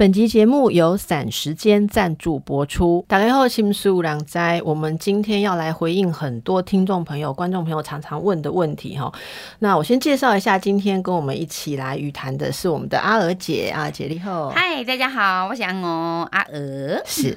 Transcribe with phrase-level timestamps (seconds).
[0.00, 3.04] 本集节目由散时间赞助播出。
[3.06, 4.38] 打开后，心思有人知。
[4.64, 9.12] 我们今天要来回应很多听众朋友、观众朋友常常问的问题哈。
[9.58, 14.48] 那我先介绍一下，今天跟我们一起来语谈的是我们的阿娥姐啊姐，你好。
[14.48, 17.02] 嗨，大家好，我是安娥阿娥。
[17.04, 17.36] 是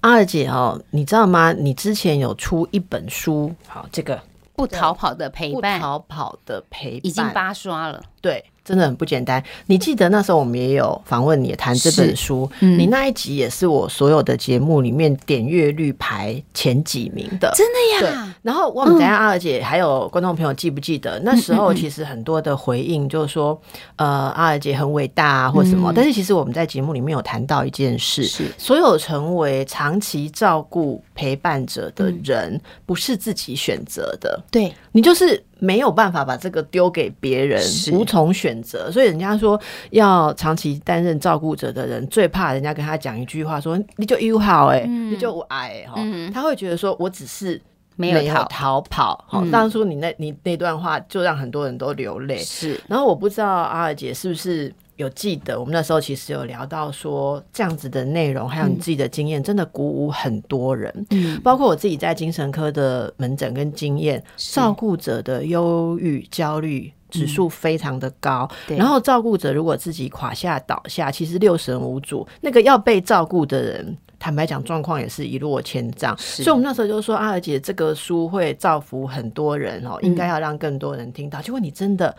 [0.00, 1.52] 阿娥姐哦，你知道吗？
[1.52, 4.20] 你之前有出一本书，好，这个
[4.56, 9.42] 不逃跑的陪不伴逃跑的陪伴已经八刷了，对，真的很不简单。
[9.66, 12.78] 你记得那时候我们也有访问你，谈这本书，嗯。
[12.78, 17.52] 你那一集也是我所有的节目里面点阅率排前几名的。
[17.56, 17.98] 真的呀？
[17.98, 21.18] 对呀。，然后我们等下阿尔姐还有观众朋友记不记得？
[21.24, 23.60] 那时候其实很多的回应就是说，
[23.96, 24.06] 呃，
[24.36, 28.44] 阿尔姐很伟大啊或什么，但是其实我们在节目里面有谈到一件事，是。
[28.56, 38.90] 所有成为长期照顾陪伴者的人，不是自己选择的，对，你就是没有办法把这个丢给别人，是无从选择。
[38.90, 45.94] 所以人家说，要长期担任照顾者的人，最怕人家跟他讲一句话说：“你就友好哎，你就我爱哈。
[45.98, 47.60] 嗯他会觉得说：“我只是
[47.96, 49.24] 没有逃逃跑。
[49.28, 52.38] 好，嗯当初你那你那段话，就让很多人都流泪。
[52.38, 60.92] 是然后我不知道阿尔姐是不是有记得，我们那时候其实有聊到说，这样子的内容，还有你自己的经验，真的鼓舞很多人。
[61.10, 68.46] 嗯包括我自己在精神科的门诊跟经验，照顾者的忧郁、焦虑指数非常的高。
[68.68, 73.96] 对然后照顾者如果自己垮下倒下，其实六神无主，那个要被照顾的人。
[74.22, 81.40] 坦白讲，状况也是一落千丈，所以我们那时候就说，阿尔姐这个书会造福很多人哦，应该要让更多人听到。
[81.40, 82.14] 结果你真的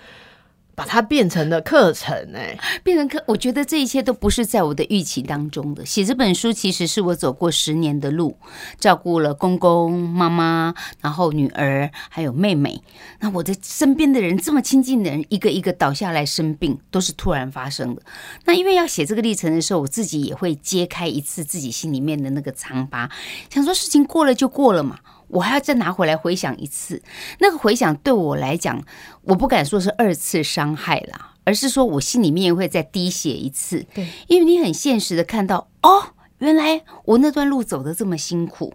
[0.82, 5.86] 把它变成了课程哎、变成课，我觉得这一切都不是在我的预期当中的。
[5.86, 8.36] 写这本书其实是我走过十年的路，
[8.80, 12.82] 照顾了公公、妈妈，然后女儿，还有妹妹。
[13.20, 18.02] 那我的身边的人，这么亲近的人，一个一个倒下来生病，都是突然发生的。
[18.46, 23.08] 那因为要写这个历程的时候，我自己也会揭开一次自己心里面的那个疮疤，
[23.52, 24.98] 想说事情过了就过了嘛。
[25.32, 27.02] 我还要再拿回来回想一次，
[27.40, 28.84] 那个回想对我来讲，
[29.24, 33.86] 我不敢说是二次伤害啦，而是说我心里面会再滴血一次。
[33.94, 38.74] 对，因为你很现实的看到，哦，原来我那段路走得这么辛苦。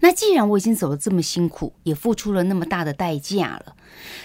[0.00, 3.74] 那既然我已经走得这么辛苦，也付出了那么大的代价了，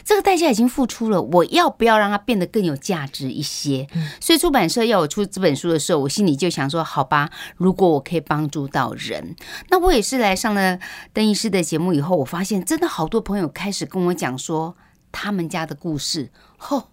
[0.05, 3.87] 这个代价已经付出了，我要不要让它变得更有价值一些？
[4.21, 9.35] 所以出版社要我出这本书的时候，我心里就想说，好吧，如果我可以帮助到人，
[9.69, 10.77] 那我也是来上了
[11.11, 14.75] 邓医师的节目以后，我发现真的好多朋友开始跟我讲说
[15.11, 16.89] 他们家的故事，吼，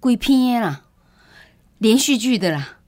[0.00, 0.84] 鬼片啦，
[1.76, 2.78] 连续剧的啦，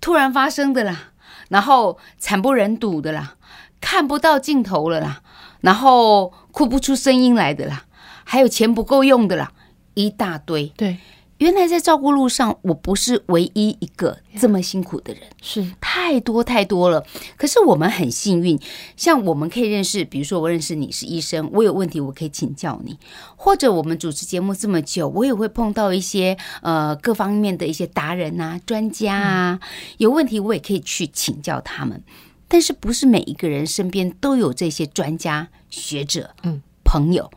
[0.00, 1.07] 突然发生的啦，
[1.48, 3.34] 然后惨不忍睹的啦，
[3.80, 5.22] 看不到尽头了啦，
[5.60, 7.84] 然后哭不出声音来的啦，
[8.24, 9.52] 还有钱不够用的啦，
[9.94, 10.72] 一大堆。
[10.76, 10.98] 对，
[11.38, 15.22] 原来在照顾路上，我不是唯一一个这么辛苦的人。
[15.40, 17.04] 是太多太多了。
[17.36, 18.58] 可是我们很幸运，
[18.96, 22.98] 像我们可以认识，比如说我认识你是医生，我有问题我可以请教你，
[23.36, 29.60] 或者我们主持节目这么久，我也会碰到一些呃各方面的一些达人啊、专家啊，
[29.98, 32.02] 有问题我也可以去请教他们。
[32.48, 37.30] 但是不是每一个人身边都有这些专家学者、嗯朋友？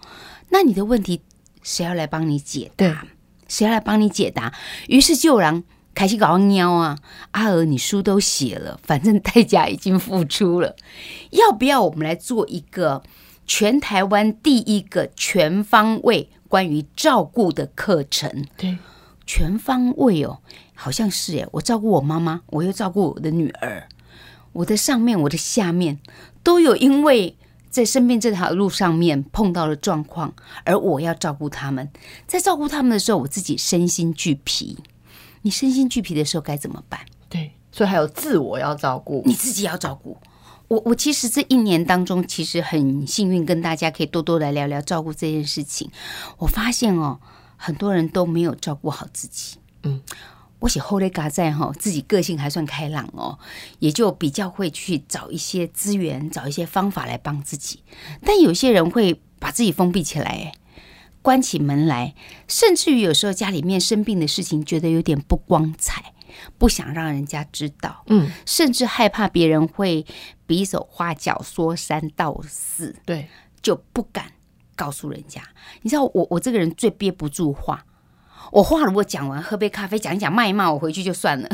[0.50, 1.22] 那你的问题
[1.62, 3.06] 谁要来帮你解对答？
[3.52, 4.54] 谁要来帮你解答？
[4.88, 6.98] 于是就有人开始搞喵啊！
[7.32, 10.74] 阿娥，你书都写了，反正代价已经付出了，
[11.32, 13.04] 要不要我们来做一个
[13.46, 18.46] 全台湾第一个全方位关于照顾的课程？
[18.56, 18.78] 对，
[19.26, 20.40] 全方位哦，
[20.74, 21.46] 好像是耶。
[21.52, 23.90] 我照顾我妈妈，我又照顾我的女儿，
[24.54, 26.00] 我的上面、我的下面
[26.42, 27.36] 都有因为
[27.72, 30.32] 在生病这条路上面碰到了状况，
[30.64, 31.90] 而我要照顾他们。
[32.28, 34.78] 在照顾他们的时候，我自己身心俱疲。
[35.42, 37.00] 你身心俱疲的时候该怎么办？
[37.30, 39.24] 对，所以还有自我要照顾。
[39.26, 40.16] 你自己要照顾。
[40.68, 45.90] 我我其实这一年当中，其实很幸运，跟大家可以多多来聊聊照顾这件事情。
[46.38, 47.20] 我发现哦，
[47.58, 49.58] 很多人都没有照顾好自己。
[49.84, 50.00] 嗯，
[50.62, 53.38] 我写后来嘎在哈，自己个性还算开朗哦，
[53.80, 57.84] 也就比较会去找一些资源，找一些方法来帮自己。
[58.24, 60.54] 但有些人会把自己封闭起来，哎
[61.24, 62.16] 关起门来，
[62.48, 66.14] 甚至于有时候家里面生病的事情，觉得有点不光彩，
[66.58, 68.04] 不想让人家知道。
[68.08, 70.04] 嗯，甚至害怕别人会
[70.48, 73.28] 比手画脚、说三道四，对，
[73.62, 74.32] 就不敢
[74.76, 75.44] 告诉人家。
[75.84, 77.86] 你知道我我这个人最憋不住话，
[78.52, 81.50] 我话如果讲完，喝杯咖啡讲一讲骂一骂，我回去就算了。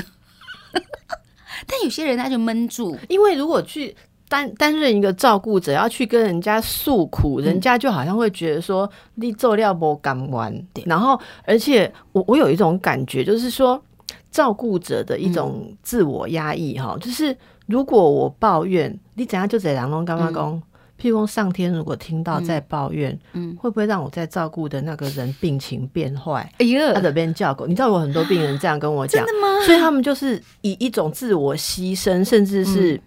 [1.65, 3.95] 但有些人他就闷住，因为如果去
[4.29, 10.53] 担担任一个照顾者，要去跟人家诉苦，人家就好像会觉得说你做料不敢玩。
[10.85, 13.81] 然后，而且我我有一种感觉，就是说
[14.29, 17.35] 照顾者的一种自我压抑哈，就是
[17.65, 20.61] 如果我抱怨，你怎样就在人拢干嘛讲？
[20.99, 26.51] 譬如说上天如果听到在抱怨，嗯，会不会让我在照顾的那个人病情变坏？
[26.59, 29.65] 哎呀，他的边叫狗，你知道有很多病人这样跟我讲，真的吗？
[29.65, 32.99] 所以他们就是以一种自我牺牲，甚至是。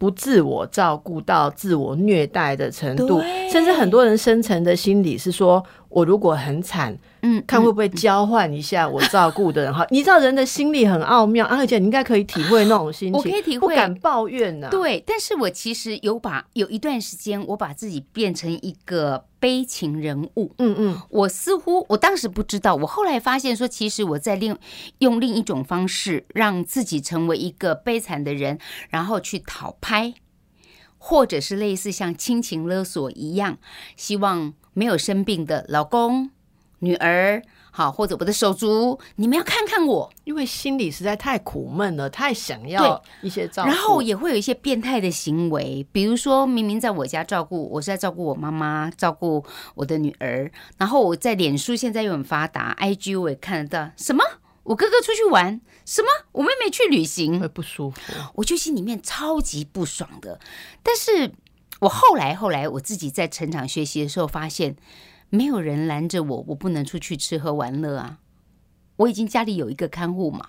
[0.00, 3.20] 不自我照顾到自我虐待的程度，
[3.52, 9.74] 甚至很多人深层的心理是说：我如果很惨，嗯，看会不会交换一下我照顾的人？
[9.74, 14.68] 哈，你知道人的心理很奥妙，而且你应该可以体会那种心情，我可以体会，不敢抱怨呢。
[14.70, 19.26] 对，但是我其实有把有一段时间，我把自己变成一个。
[19.40, 24.54] 悲情人物，嗯嗯，我似乎我当时不知道，我后来发现说，其实我在另
[24.98, 28.58] 用另一种方式让自己成为一个悲惨的人，
[28.90, 30.12] 然后去讨拍，
[30.98, 33.56] 或者是类似像亲情勒索一样，
[33.96, 36.30] 希望没有生病的老公、
[36.80, 37.42] 女儿。
[37.72, 49.44] 好，或者我的手足，你们要看看我，因为心里实在太苦闷了，太想要一些照顾，然后也会有一些变态的行为，比如说明明在我家照顾，我是在照顾我妈妈，照顾
[49.76, 54.24] 我的女儿，然后我在脸书现在又很发达，IG 我也看得到，什么？
[54.64, 56.08] 我哥哥出去玩，什么？
[56.32, 58.00] 我妹妹去旅行，会不舒服，
[58.34, 60.40] 我就心里面超级不爽的。
[60.82, 61.32] 但是
[61.80, 64.76] 我后来后来我自己在成长学习的时候发现。
[65.32, 68.18] 没有人拦着我，我不能出去吃喝玩乐啊！
[68.96, 70.48] 我已经家里有一个看护嘛，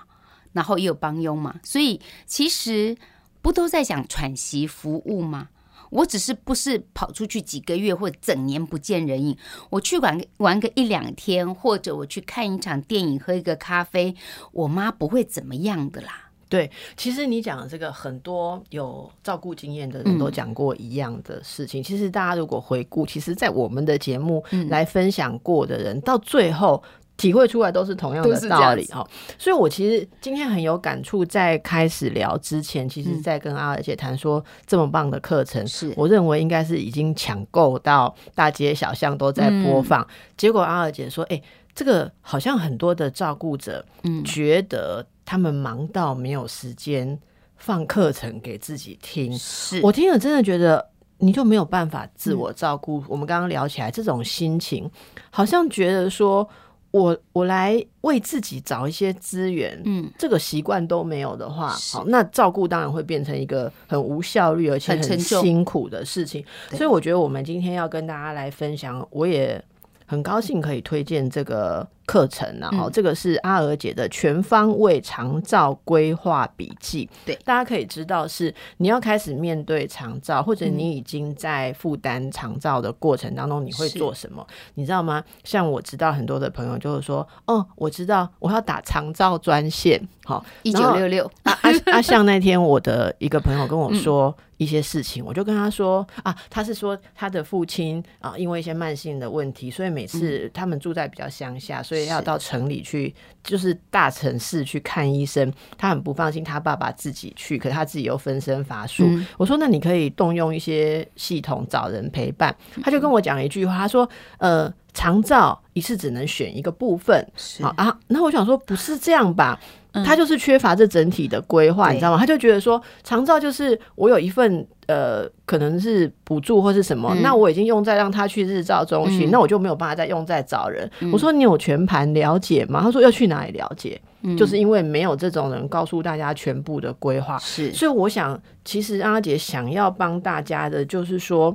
[0.54, 2.98] 然后也有帮佣嘛，所以其实
[3.44, 5.50] 不都在讲喘息服务吗？
[5.92, 9.38] 我只是不是跑出去几个月或整年不见人影，
[9.70, 14.16] 我去玩玩个一两天，或者我去看一场电影，喝一个咖啡，
[14.52, 16.31] 我妈不会怎么样的啦。
[16.52, 21.82] 对，其实你讲的这个很多有照顾经验的人都讲过一样的事情。
[21.82, 26.84] 其实大家如果回顾，其实，在我们的节目来分享过的人，到最后
[27.16, 29.08] 体会出来都是同样的道理哈。
[29.38, 40.06] 所以我其实今天很有感触，在开始聊之前，其实在跟阿尔姐谈说这么棒的课程，是我认为应该是已经抢购到大街小巷都在播放。
[40.36, 41.42] 结果阿尔姐说：“哎，
[41.74, 47.18] 这个好像很多的照顾者，嗯，觉得。”他们忙到没有时间
[47.56, 50.86] 放课程给自己听，是我听了真的觉得
[51.20, 53.02] 你就没有办法自我照顾。
[53.08, 54.92] 我们刚刚聊起来这种心情，
[55.30, 56.46] 好像觉得说
[56.92, 66.44] 我我来为自己找一些资源，嗯，这个习惯都没有的话，好，那照顾当然会变成一个很无效率而且很辛苦的事情。
[66.72, 69.64] 所以我觉得我们今天要跟大家来分享，我也
[70.06, 71.88] 很高兴可以推荐这个。
[72.12, 77.10] 课程，然后这个是阿娥姐的全方位长照规划笔记。
[77.26, 84.46] 对，大家可以知道是你要开始面对长照，或者你已经在负担长照的过程当中，你会做什么？
[84.74, 85.24] 你知道吗？
[85.46, 91.32] 像我知道很多的朋友就是说，哦，我知道我要打长照专线，好，一九六六。
[91.44, 91.58] 啊
[91.94, 102.01] 啊，像那天我的一个朋友跟我说一些事情，我就跟他说啊，他是说他的父亲啊，因为一些慢性的问题，所以每次他们住在比较乡下，所以。
[102.06, 103.14] 要到城里去，
[103.44, 109.10] 就是大城市去看医生，他很不放心，他爸爸自己去，可他自己又分身乏术。
[109.38, 114.08] 我说：“那你可以动用一些系统找人陪伴。”他就跟我讲一句话，他说
[114.40, 117.26] ：“呃，长照一次只能选一个部分。”
[117.62, 119.60] 好啊，那我想说，不是这样吧？
[120.06, 122.18] 他就是缺乏这整体的规划，你知道吗？
[122.18, 130.90] 他就觉得说，长照就是我有一份呃，可能是补助或是什么，那我已经用在让他去日照中心，那我就没有办法再用在找人。
[131.12, 132.80] 我说你有全盘了解吗？
[132.82, 134.00] 他说要去哪里了解？
[134.38, 137.38] 就是因为没有这种人告诉大家全部的规划。
[137.40, 141.54] 是，所以我想，其实阿姐想要帮大家的，就是说，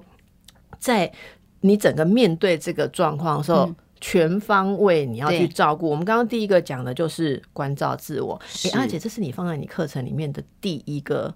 [0.79, 1.11] 在
[1.61, 3.71] 你整个面对这个状况的时候。
[3.99, 5.89] 全方位你要去照顾。
[5.89, 8.39] 我们刚刚第一个讲的就是关照自我。
[8.65, 11.35] 哎，阿姐，这是你放在你课程里面的第一个，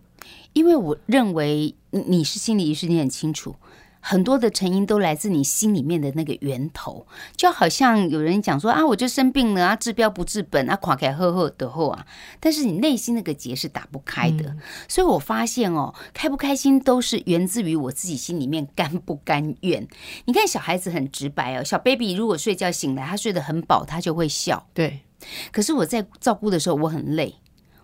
[0.53, 3.57] 因为我认为你是心理医师，你很清楚。
[4.01, 12.07] 很多的成因都来自你心里面的那个源头，就好像有人讲说啊，我就生病了啊，治标不治本啊，垮开呵呵的后啊，
[12.41, 14.57] 但是你内心那个结是打不开的。
[14.89, 19.87] 所以我发现哦，开不开心都是源自于我自己心里面甘不甘愿。
[20.25, 24.67] 你看小孩子很直白哦，小 baby 如果睡觉醒来，他睡得很饱，他就会笑。
[24.73, 25.01] 对，
[25.53, 27.35] 可是我在照顾的时候，我很累。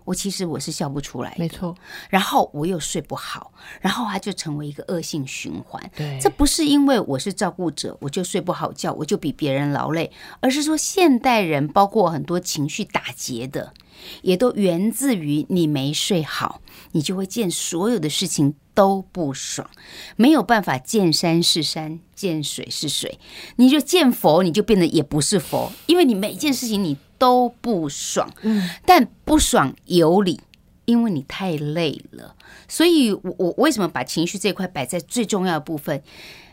[0.06, 1.74] 我其实我是笑不出来，没错。
[2.08, 5.90] 然后我又睡不好，然后它就成为一个恶性循环。
[5.94, 10.10] 对，这不是因为我是照顾者，我就睡不好觉，我就比别人劳累，
[10.40, 13.74] 而是说现代人包括很多情绪打结的，
[14.22, 19.68] 也都源自于你没睡好，你就会见所有的事情都不爽，
[20.14, 23.18] 没有办法见山是山，见水是水。
[23.56, 28.30] 你就见佛，你就变得也不是佛，因为你每一件事情你都不爽。
[28.42, 30.40] 嗯，但不爽有理，
[30.84, 32.34] 因为你太累了。
[32.68, 36.02] 所以，我我为什么把情绪这块摆在最重要的部分？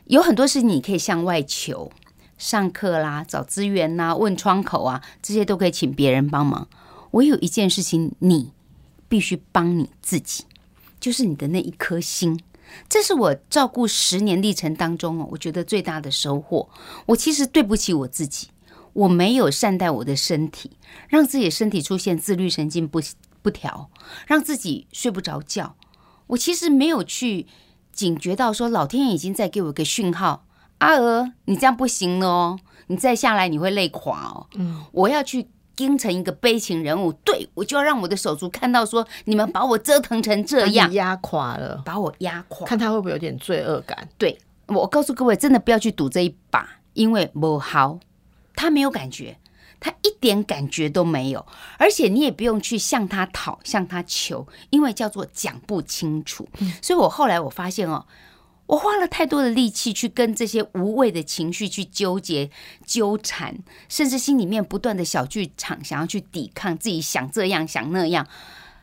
[0.05, 1.91] 有很多事情你可以向外求，
[2.38, 6.67] 上课啦、找资源啦、问窗口啊，这些都可以请别人帮忙。
[7.12, 8.51] 我有一件事情，你
[9.08, 10.43] 必须帮你自己，
[11.00, 12.39] 就是你的那一颗心。
[12.89, 16.67] 这是我照顾十年历程当中哦，我觉得最大的收获。
[17.05, 18.48] 我其实对不起我自己，
[18.94, 20.78] 我没有善待我的身体，
[21.10, 23.02] 让自己的身体出现自律神经不
[23.42, 23.90] 不调，
[24.28, 25.76] 让自己睡不着觉。
[26.28, 27.48] 我其实没有去
[27.92, 30.46] 警觉到说，老天爷已经在给我一个讯号，
[30.78, 34.48] 阿娥，你这样不行了哦，你再下来你会累垮哦。
[34.56, 44.08] 嗯，我要去盯成一个悲情人物，对我就要让我的手足看到说，你们把我折腾成这样，压垮了，把我压垮，看他会不会有点罪恶感。
[44.18, 48.00] 对我告诉各位，真的不要去赌这一把，因为不好，
[48.63, 49.38] 他没有感觉。
[49.79, 51.46] 他一点感觉都没有，
[51.77, 56.48] 而且你也不用去向他讨、向他求，因为叫做讲不清楚。
[56.82, 58.05] 所以我后来我发现哦，
[58.65, 62.50] 我花了太多的力气去跟这些无谓的情绪去纠结、
[62.86, 63.58] 纠缠，
[63.89, 68.25] 甚至心里面不断的小剧场，想要去抵抗自己，想这样想那样，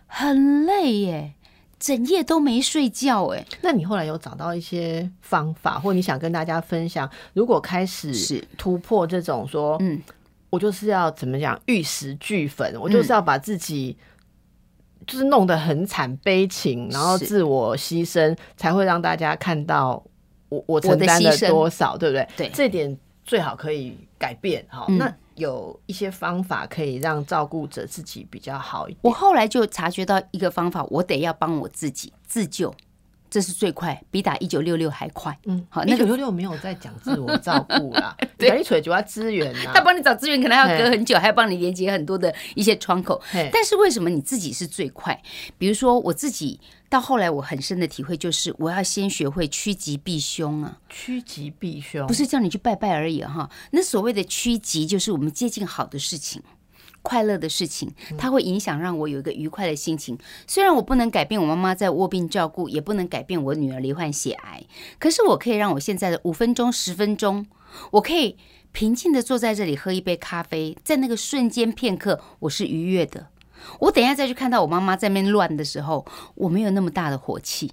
[0.07, 1.33] 很累耶，
[1.81, 3.45] 整夜都没睡觉哎。
[3.63, 7.11] 那你后来有找到一些方法，或你想跟大家分享？
[7.33, 10.01] 如果开始是突破这种说，嗯。
[10.51, 13.97] 我就是要怎么讲玉石俱焚，我就是要把自己
[15.07, 20.03] 就是弄得很惨悲情，然后自我牺牲，才会让大家看到
[20.49, 22.29] 我我承担了多少，对不对？
[22.37, 24.67] 对，这点最好可以改变。
[24.67, 29.01] 好，那有一些方法可以让照顾者自己比较好一点。
[29.03, 32.73] 我后来就察觉到一个方法，我得要帮我自己自救。
[33.29, 35.39] 这是最快，比打一九六六还快。
[35.45, 39.71] 嗯，好，一九六六没有在讲自我照顾啦， 对，一锤就要资源呐。
[39.73, 43.23] 他帮你找资源，可能要隔很久，还要帮你连接很多的一些窗口。
[43.53, 45.23] 但是为什么你自己是最快？
[45.57, 46.59] 比如说我自己
[46.91, 50.79] 到后来，我很深的体会就是，我要先学会趋吉避凶啊。
[50.91, 53.49] 趋吉避凶不是叫你去拜拜而已哈。
[53.71, 56.43] 那所谓的趋吉，就是我们接近好的事情。
[57.03, 60.19] 快乐的事情，它会影响让我有一个愉快的心情。
[60.47, 64.63] 虽然我不能改变我妈妈在卧病照顾，也不能改变我女儿罹患血癌，
[64.99, 67.47] 可是我可以让我现在的五分钟、十分钟，
[67.93, 68.37] 我可以
[68.73, 73.29] 平静的坐在这里喝一杯咖啡，在那个瞬间片刻，我是愉悦的。
[73.79, 77.73] 我等一下再去看到我妈妈在那边乱的时候，我没有那么大的火气。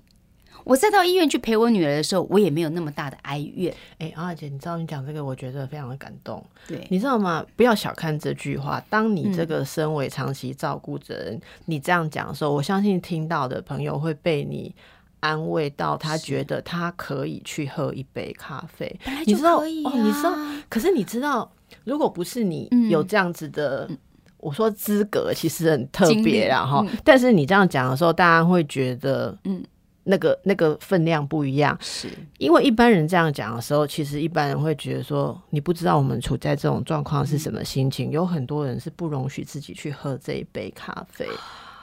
[0.63, 3.74] 我再到医院去陪我女儿的时候，我也没有那么大的哀怨。
[4.00, 6.46] 哎，阿姐，你知道你讲这个，我觉得非常的感动。
[6.67, 7.46] 对，你知道吗？
[7.56, 8.84] 不要小看这句话。
[8.89, 14.75] 当你这个身为长期照顾者人，你这样讲的时候，我相信听到的朋友会被你
[15.22, 18.94] 安慰到，他觉得他可以去喝一杯咖啡。
[19.25, 20.36] 你知道哦，你知道？
[20.67, 21.50] 可是你知道，
[21.86, 23.89] 如果不是你有这样子的，
[24.38, 26.86] 我说资格其实很特别啊哈。
[27.03, 29.63] 但是你这样讲的时候，大家会觉得嗯。
[30.10, 38.10] 那个那个分量不一样，是因为一般人这样讲的时候，其实一般人会觉得说，你不知道我们处在这种状况是什么心情。
[38.10, 41.27] 有很多人是不容许自己去喝这一杯咖啡，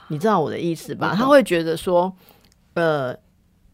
[0.07, 1.13] 你知道我的意思吧？
[1.15, 2.11] 他会觉得说，
[2.73, 3.15] 呃，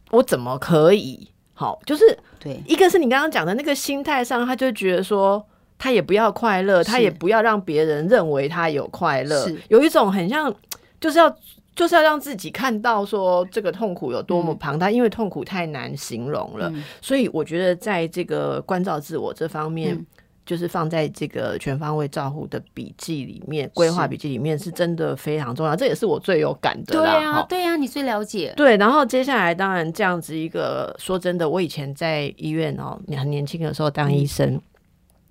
[0.10, 1.30] 我怎么可以？
[1.54, 2.04] 好，就是
[2.38, 5.48] 对，一个是你刚刚讲的那个心态上，他就觉得说，
[5.82, 10.54] 他也不要快乐，他也不要让别人认为他有快乐，有一种很像
[11.00, 11.36] 就是要。
[11.74, 16.72] 就是要让自己看到说这个痛苦有多么庞大，因为痛苦太难形容了。
[17.02, 19.98] 所以我觉得在这个关照自我这方面，
[20.46, 25.74] 就是放在这个全方位照护的笔记里面、规划笔记里面，是真的非常重要。
[25.74, 26.94] 这也是我最有感的。
[26.94, 28.54] 对啊，对啊，你最了解。
[28.58, 34.62] 对，然后接下来当然这样子一个说真的，我以前在医院哦，你很年轻的时候当医生。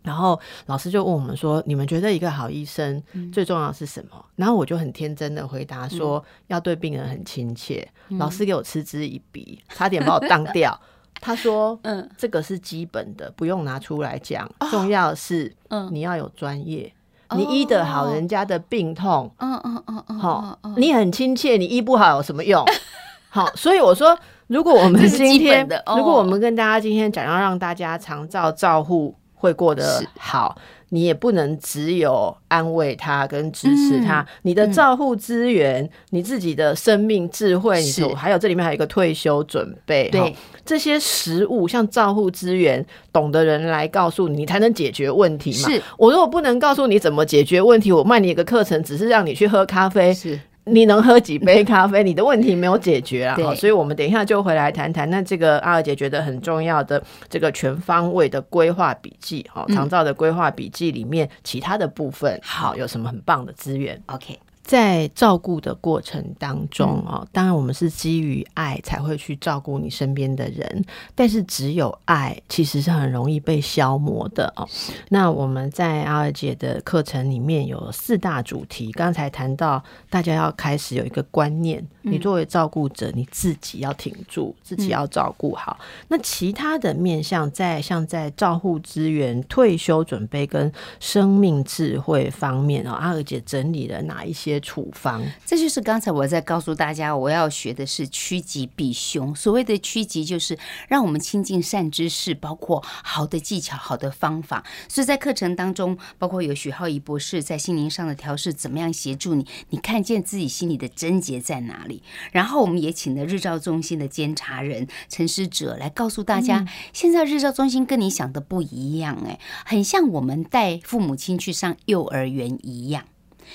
[0.02, 3.02] 然后老师就问我们说：“你们觉得一个好医生
[3.33, 7.87] 最重要是什么？”然后我就很天真的回答说：“要对病人很亲切。”
[8.19, 10.78] 老师给我嗤之以鼻，差点把我当掉。
[11.21, 14.50] 他说：“嗯，这个是基本的，不用拿出来讲。
[14.71, 16.90] 重要是，嗯，你要有专业，
[17.37, 19.30] 你医得好人家的病痛。
[19.37, 22.64] 嗯嗯嗯嗯，好，你很亲切，你医不好有什么用？
[23.28, 29.14] 好，所以我说，如果我们今天，如果我们跟大家今天讲要让大家常照照护。
[29.40, 30.54] 会过得好，
[30.90, 34.25] 你也不能只有安慰他跟支持他。
[34.42, 40.11] 你的照护资源，你自己的生命智慧，你还有这里面还有一个退休准备。
[40.11, 45.70] 对这些食物，像照护资源，懂的人来告诉你，才能解决问题嘛。
[45.70, 50.12] 是我如果不能告诉你怎么解决问题，我卖你一个课程，只是让你去喝咖啡。
[50.12, 52.05] 是你能喝几杯咖啡？
[52.05, 53.37] 你的问题没有解决啊！
[53.43, 55.09] 好所以我们等一下就回来谈谈。
[55.11, 74.69] 那这个阿尔姐觉得很重要的这个全方位的规划笔记，哈，长照的规划笔记里面其他的部分，好有什么很棒的资源？OK，在照顾的过程当中哦，当然我们是基于爱才会去照顾你身边的人，但是只有爱其实是很容易被消磨的哦。
[75.09, 85.79] 那我们在阿尔姐的课程里面有四大主题，刚才谈到大家要开始有一个观念，你作为照顾者，你自己要挺住，自己要照顾好。
[86.09, 95.23] 那其他的面向在像在照护资源、退休准备跟生命智慧方面哦，阿尔姐整理了哪一些处方？
[95.45, 99.35] 这就是刚才我在告诉大家，我要学的是趋吉避凶。
[99.35, 104.64] 所谓的趋吉，就是让我们亲近善知识，包括好的技巧、好的方法。
[104.88, 112.02] 所以在课程当中，包括有许浩怡博士在心灵上的调试，怎么样协助你，你看见自己心里的症结在哪里。
[112.33, 123.05] 然后我们也请了日照中心的监察人陈师哲来告诉大家，现在日照中心跟你想的不一样，哎，很像我们带父母亲去上幼儿园一样。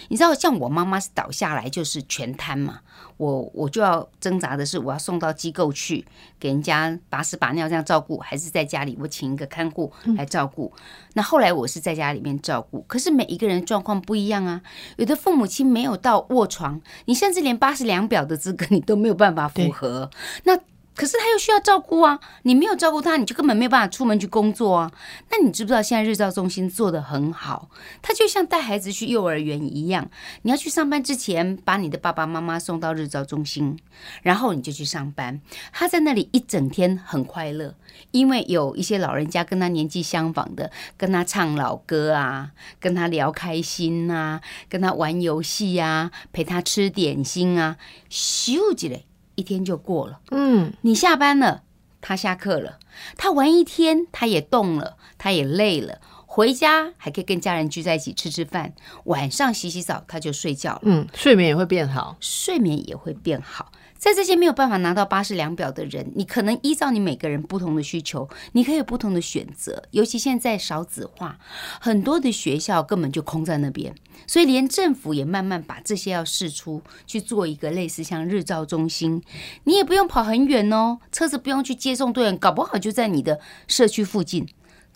[0.09, 2.79] 你知道，像我妈妈是倒下来就是全瘫嘛，
[3.17, 6.05] 我我就要挣扎的是，我要送到机构去
[6.39, 10.71] 给人家把屎把尿这样照顾，还是在家里我请一个看护来照顾。
[11.13, 14.61] 那后来我是在家里面照顾，可是每一个人状况不一样啊，
[14.97, 20.09] 有的父母亲没有到卧床，你甚至连八十两表的资格你都没有办法符合，
[20.43, 20.59] 那。
[20.95, 24.91] 可是他又需要照顾啊，你没有照顾他，你就根本没有办法出门去工作啊。
[25.29, 27.69] 那你知不知道现在日照中心做得很好？
[28.01, 30.09] 他就像带孩子去幼儿园一样，
[30.43, 33.77] 你要去上班之前，把你的爸爸妈妈送到日照中心，
[34.21, 35.41] 然后你就去上班。
[35.73, 37.75] 他在那里一整天很快乐，
[38.11, 47.77] 因为有一些老人家跟他年纪相仿的，跟他唱老歌啊，跟他聊开心啊，跟他玩游戏啊，陪他吃点心啊，
[48.09, 50.19] 咻几嘞，一天就过了。
[50.31, 51.63] 嗯，你下班了，
[52.01, 52.79] 他下课了，
[53.15, 58.73] 他玩一天，他也动了，他也累了，回家还可以跟家人聚在一起吃吃饭，
[59.05, 62.17] 晚上洗洗澡，他就睡觉了，嗯，睡眠也会变好。
[62.19, 63.71] 睡眠也会变好。
[63.97, 69.81] 在这些没有办法拿到巴氏量表的人，你可能依照你每个人不同的需求，你可以有不同的选择。
[69.91, 71.39] 尤其现在少子化，
[71.79, 73.95] 很多的学校根本就空在那边，
[74.27, 79.21] 所以连政府也慢慢把这些要试出去做一个类似像日照中心，
[79.65, 84.47] 你也不用跑很远哦，车子不用去接送队员，搞不好就在你的社区附近，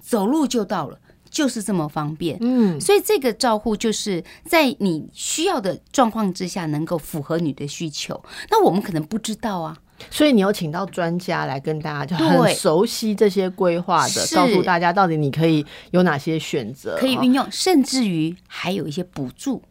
[0.01, 0.99] 走路就到了。
[1.31, 8.19] 就是这么方便，嗯，所以这个照护就是在你需要的状况之下，能够符合你的需求。
[8.49, 9.77] 那我们可能不知道啊，
[10.09, 19.61] 所以你有请到专家来跟大家，就很熟悉这些规划的，告诉大家到底你可以有哪些选择，哦可以运用，甚至于还有一些补助。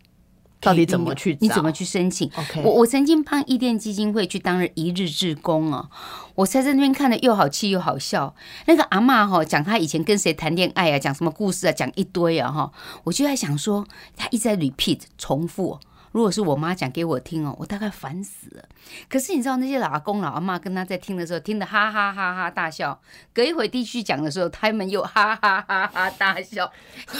[0.60, 2.28] 到底怎么去你怎么去申请？
[2.64, 5.88] 我我曾经帮伊甸基金会去当了一日志工哦，
[6.34, 8.34] 我在这边看的又好气又好笑。
[8.66, 12.72] 那个阿嬷哈、讲她以前跟谁谈恋爱啊，讲什么故事啊，讲一堆啊哈，
[13.04, 13.86] 我就在想说，
[14.16, 15.80] 她一直在 repeat 重复哦、
[16.12, 18.64] 如果是我妈讲给我听哦，我大概烦死了。
[19.08, 22.98] 可是你知道那些老阿公老阿妈跟他在听的时候，听得哈哈哈哈大笑。
[23.32, 26.70] 隔一会地区讲的时候，他们又哈哈哈哈大笑。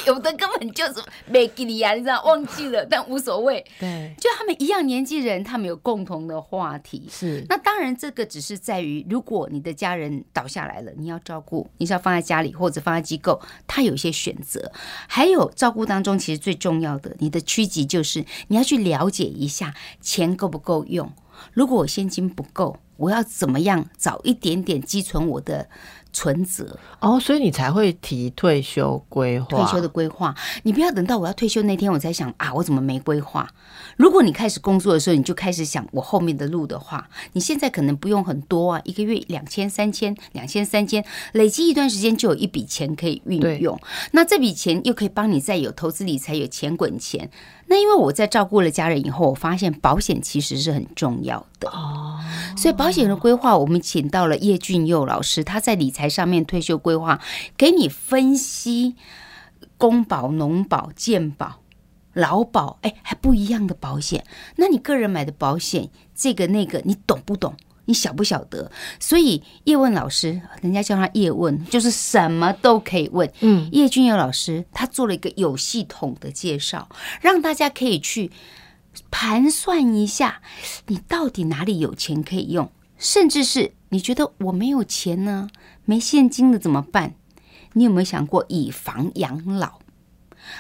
[0.07, 3.64] 有的根本就是没给你啊，你知道忘记了， 但无所谓。
[3.79, 7.07] 对，就他们一样年纪人，他们有共同的话题。
[7.11, 14.72] 是那当然，这个只是在于，如果你的家人倒下来了，你要照顾，你是要放在家里或者放在机构，他有一些选择。
[15.07, 21.12] 还有照顾当中，其实最重要的，你的区级就是你要去了解一下钱够不够用。
[21.52, 25.68] 如果我现金不够，我要怎么样早一点点积存我的
[26.12, 26.78] 存折？
[27.00, 33.48] 哦，所以你才会提退休规划，退休的规划，你不要等到我要退休那天我才想啊，我怎么没规划？
[33.96, 43.78] 如果你开始工作的时候，你就开始想我后面的路的话，你现在可能不用很多啊，一个月两千、三千、两千、三千，累积一段时间就有一笔钱可以运用。
[44.12, 47.30] 那这笔钱又可以帮你再有投资理财，有钱滚钱。
[47.66, 51.68] 那因为我在照顾了家人以后，我发现保险其实是很重要的。
[51.70, 52.18] 哦，
[52.56, 57.20] 所以保险的规划，我们请到了叶俊佑老师，他在理财上面退休规划，
[57.56, 58.96] 给你分析
[59.76, 61.60] 公保、农保、健保、
[62.12, 64.24] 劳保，哎，还不一样的保险。
[64.56, 67.54] 那你个人买的保险，这个那个，你懂不懂？
[67.84, 68.70] 你晓不晓得？
[69.00, 73.32] 所以叶问老师，人家叫他叶问，就是什么都可以问。
[73.40, 76.86] 嗯，叶俊佑老师他做了一个有系统的介绍，
[77.22, 78.30] 让大家可以去
[79.11, 80.42] 盘算一下，
[80.87, 85.48] 你到底哪里有钱可以用，甚至是你觉得我没有钱呢，
[85.85, 87.14] 没现金了怎么办？
[87.74, 89.79] 你有没有想过以房养老？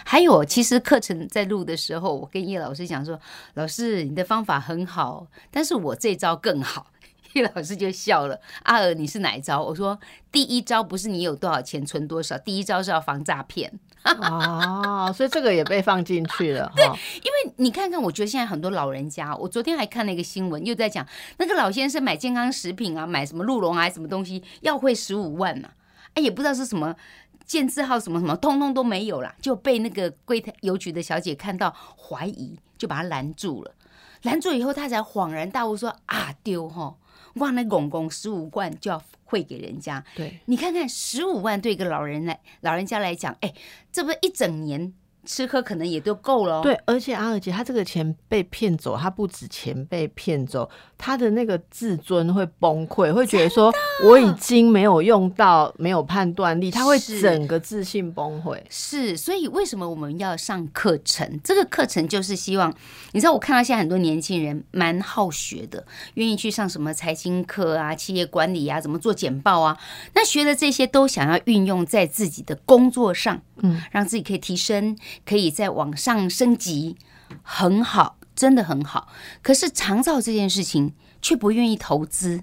[0.04, 3.18] 还有，其实课程在录的时候，我跟叶老师讲说
[3.54, 6.92] ：“老师，你的方法很好，但是我这招更好。
[7.32, 9.98] ”叶老师就笑了：“阿尔，你是哪一招？”我说
[10.30, 16.72] ：“第一招不是你有多少钱存多少，第一招是要防诈骗。”哦，所以这个也被放进去了。
[16.74, 21.06] 对，因为你看看，我觉得现在很多老人家，我昨天还看了一个新闻，又在讲
[21.38, 25.68] 那个老先生买健康食品啊，买什么鹿茸啊，什么东西要汇十五万呢？
[26.14, 26.94] 哎，也不知道是什么
[27.44, 33.74] 建字号什么什么，通通都没有啦，就被那个柜台邮局的小姐看到怀疑，就把他拦住了。
[34.22, 36.96] 拦住以后，他才恍然大悟说：“啊，丢哈！”
[37.34, 43.52] 哇，那公公十五万就要汇给人家，对你看看十五万对一个老人来老人家来讲，哎，
[43.92, 44.92] 这不是一整年。
[45.28, 46.62] 吃喝可能也都够了。
[46.62, 53.70] 对，而且阿尔姐，他这个钱被骗走，他不止钱被骗走，他的那个自尊会崩溃，会觉得说
[54.04, 58.58] 我已经没有用到，没有判断力，他会整个自信崩溃。
[58.70, 61.38] 是，所以为什么我们要上课程？
[61.44, 62.74] 这个课程就是希望，
[63.12, 69.76] 你知道，我看到现在很多年轻人蛮好学的，愿意去上什么财经课啊、企业管理啊、怎么做简报啊，
[70.14, 74.96] 那学的这些都想要运用在自己的工作上，嗯，让自己可以提升。
[75.26, 76.96] 可以在往上升级，
[77.42, 79.08] 很好，真的很好。
[79.42, 82.42] 可是长照这件事情却不愿意投资，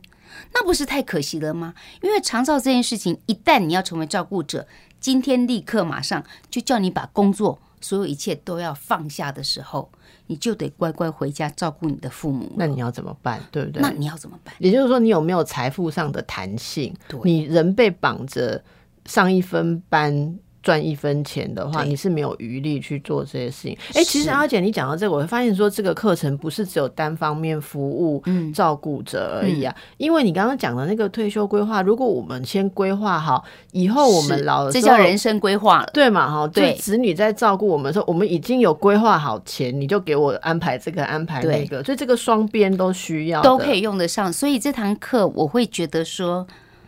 [0.53, 1.73] 那不是太可惜了吗？
[2.01, 4.67] 因为长照这件事情，一旦你要成为照顾者，
[4.99, 9.89] 今天立刻马上就叫你把工作所有一切都要放下的时候，
[10.27, 12.51] 你就得乖乖回家照顾你的父母。
[12.55, 13.41] 那你要怎么办？
[13.51, 13.81] 对不对？
[13.81, 14.53] 那你要怎么办？
[14.59, 16.93] 也就是说，你有没有财富上的弹性？
[17.23, 18.63] 你人被绑着
[19.05, 20.39] 上一分班。
[20.65, 23.78] 赚一分钱的话，你是没有余力去做这些事情。
[23.93, 29.75] 哎，其实阿姐，你讲到这个，我会发现说，这个课程不是只有单方面服务照顾者而已啊。
[29.97, 36.28] 因为你刚刚讲的那个退休规划，如果我们先规划好，以后我们老这叫人生规划了，对嘛？
[36.28, 44.34] 哈，对，子女在照顾我们的时候，我们已经有规划好钱，你就给我安排这个，安排那个，所以这个双边都需要，都可以用得上。
[44.34, 46.47] 所以这堂课我会觉得说，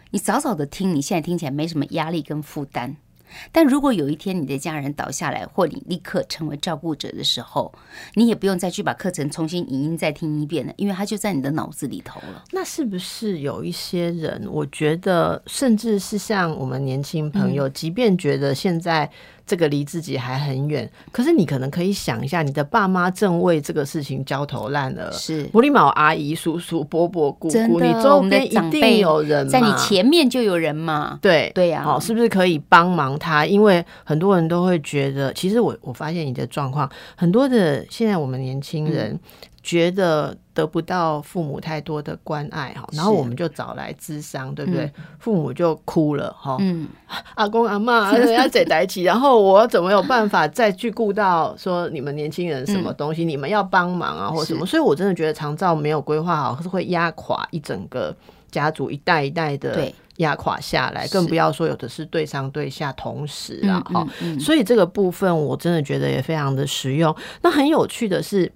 [0.09, 2.95] 你早早的听，你现在听起来没什么压力跟负担。
[3.51, 7.73] 但如果有一天你的家人倒下来，或你立刻成为照顾者的时候，
[8.13, 12.43] 你也不用再去把课程重新影音再听一遍了，因为它就在你的脑子里头了。
[12.51, 19.09] 那是不是有一些人，我觉得甚至是像我们年轻朋友，即便觉得现在。
[19.47, 25.09] 这个离自己还很远，可是你可能可以想一下，你的爸妈正为这个事情焦头烂额。
[25.13, 31.17] 是，狐狸毛阿姨、叔叔、伯伯、姑姑，你周边一定有人，在你前面就有人嘛。
[31.21, 33.45] 对对呀，好，是不是可以帮忙他？
[33.45, 39.17] 因为很多人都会觉得，其实我我发现你的状况，很多的现在我们年轻人。
[39.67, 44.89] 觉得得不到父母太多的关爱哈，然后我们就找来咨商，对不对？
[45.19, 46.87] 父母就哭了哈，嗯，
[47.35, 53.25] 阿公阿妈要在在一起，然后我怎么有办法再去顾到说你们年轻人什么东西？
[53.25, 54.65] 你们要帮忙啊，或什么？
[54.65, 58.15] 所以我真的觉得长照没有规划好，是会压垮一整个
[58.49, 64.07] 家族，一代一代的压垮下来，更不要说有的是对上对下同时啊，哈。
[64.39, 67.13] 所以这个部分我真的觉得也非常的实用。
[67.41, 68.49] 那很有趣的是。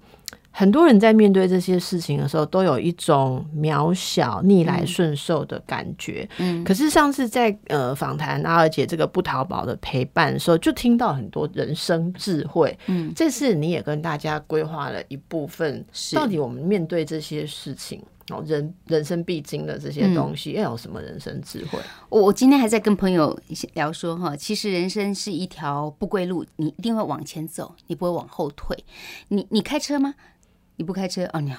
[0.52, 6.28] 很多人在面对这些事情的时候，都有一种渺小、逆来顺受的感觉。
[6.38, 12.78] 嗯，可是上次在呃访谈阿二姐这个不淘宝的陪伴的时候，就听到很多人生智慧。
[12.86, 21.78] 嗯，这次你也跟大家规划了一部分，到底我们面对这些事情哦，人人生必经的这些东西，要有什么人生智慧？
[22.10, 23.36] 我我今天还在跟朋友
[23.72, 28.76] 聊说哈，其实人生是一条不归路，你一定会往前走，你不会往后退。
[29.28, 30.14] 你你开车吗？
[30.76, 31.52] 你不开车哦，你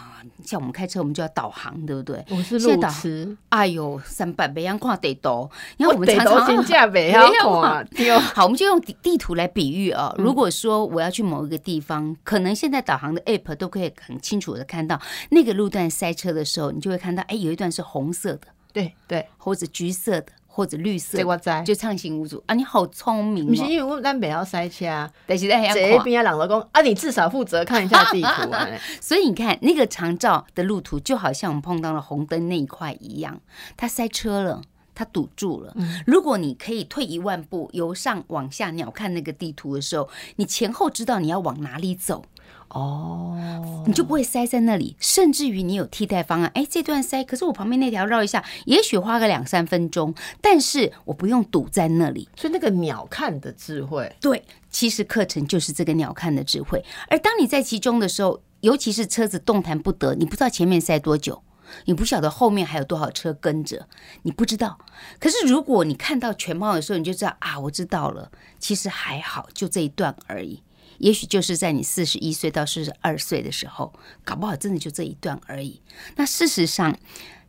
[0.44, 2.26] 像我们开车，我们就要导航，对不对？
[2.30, 3.38] 我是路痴。
[3.50, 7.86] 哎呦，三百北洋跨得多，然后我们常常新价北洋跨。
[8.34, 10.14] 好，我们就用地图来比喻啊。
[10.18, 15.00] 如果说我要去某一个地方，可能现在导航的 app 都可以很清楚的看到
[15.30, 20.28] 那个路段塞车的时候，你就会看到，哎，有一段是红色的，对对，或者橘色的。
[20.56, 22.54] 或者绿色，这我知，就畅行无阻啊！
[22.54, 28.68] 你好聪明，不是因为我咱北要塞车啊，但是在这边啊，两个工啊，你至少负责看一下地图啊。
[29.02, 33.42] 所以你看那个长照的路途，就好像我们碰到了红灯那一块一样，
[33.76, 34.62] 它塞车了，
[34.94, 35.76] 它堵住了。
[36.06, 42.24] 如果你可以退一万步，由上往下鸟看那个地图的时候，你前后知道你要往哪里走。
[42.70, 43.38] 哦，
[43.86, 46.52] 你就不会塞在那里，甚至于你有替代方案。
[46.56, 52.28] 哎，这段塞，可是我旁边那条绕一下，也许花个两三分钟，但是我不用堵在那里。
[52.36, 56.84] 所以那个鸟看的智慧，对，其实课程就是这个鸟看的智慧。
[57.10, 61.44] 而当你在其中的时候，尤其是车子动弹不得，你不知道前面塞多久，
[61.86, 63.88] 你不晓得后面还有多少车跟着，
[64.24, 64.80] 你不知道。
[65.20, 68.32] 可是如果你看到全貌的时候，你就知道啊，我知道了。
[68.58, 70.64] 其实还好，就这一段而已。
[71.00, 75.82] 也许就是在你四十一岁到四十二岁的时候，搞不好真的就这一段而已。
[76.16, 76.98] 那事实上，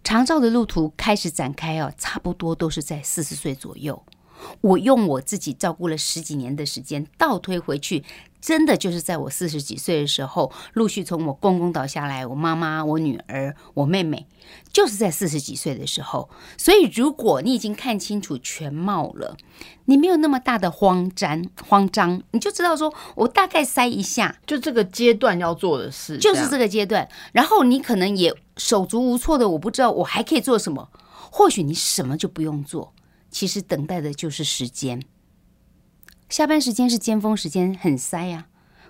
[0.02, 4.02] 长照的路途开始展开哦，差不多都是在四十岁左右。
[4.60, 8.04] 我用我自己照顾了十几年的时间倒推回去。
[8.44, 14.26] 真的就是在我四十几岁的时候，陆续从我公公倒下来，我妈妈、我女儿、我妹妹，
[14.70, 16.28] 就是在四十几岁的时候。
[16.58, 19.34] 所以，如果你已经看清楚全貌了，
[19.86, 27.08] 你没有那么大的慌张，慌张，你就知道说，我大概塞一下，就这个阶段要做的事，就是这个阶段。
[27.32, 30.90] 然后你可能也手足无措的，我不知道我还可以做什么。
[31.30, 32.92] 或许你什么就不用做，
[33.30, 35.02] 其实等待的就是时间。
[36.34, 38.48] 下班时间是尖峰时间，很塞呀。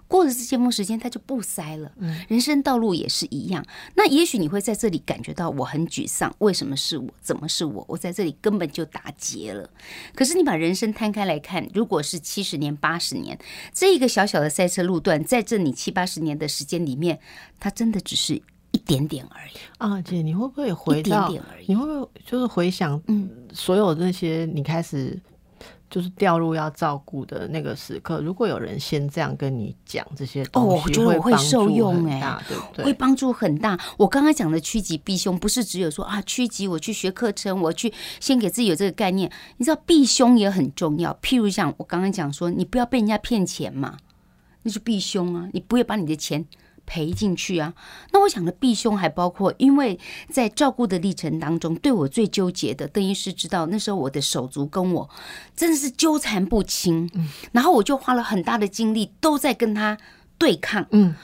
[0.09, 1.93] 过了这尖峰时间，它就不塞了。
[2.27, 3.63] 人生道路也是一样。
[3.97, 7.07] 那也许你会在这里感觉到我很沮丧，为什么是我？
[7.21, 7.85] 怎么是我？
[7.87, 9.69] 我在这里根本就打结了。
[10.15, 13.39] 可是你把人生摊开来看，如果是七十年、八十年，
[13.75, 17.21] 这一个小小的赛车路段，在这里七八十年的时间里面，
[17.61, 20.01] 它真的只是一点点而已啊！
[20.01, 21.31] 姐，你会不会回到？
[21.67, 25.21] 你会不会就是回想，嗯，所有那些你开始。
[25.95, 32.85] 就是掉入要照顾的那个时刻，如果有人先这样跟你讲这些东西，我觉得我会受用哎，对不对？
[32.87, 33.79] 会帮助很大。
[33.97, 39.31] 我刚刚讲的趋吉避凶，不是只有说啊趋吉，我去学课程，我去先给自己有这个概念。
[39.59, 41.17] 你知道避凶也很重要。
[41.23, 43.97] 譬如像我刚刚讲说，你不要被人家骗钱嘛，
[44.65, 46.45] 那就避凶啊，你不会把你的钱。
[46.87, 47.75] 赔进去啊！
[48.12, 49.99] 那我想的避凶还包括，因为
[50.31, 55.09] 在照顾的历程当中，对我最纠结的，邓医师知道，那时候我的手足跟我
[55.57, 59.97] 真的是纠缠不清，嗯，然后我就花了很大的精力都在跟他
[60.37, 61.14] 对抗，嗯，